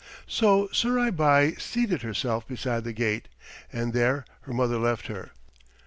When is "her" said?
4.41-4.51, 5.05-5.29